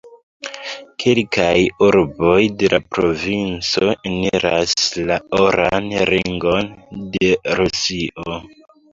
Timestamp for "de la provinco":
2.61-3.89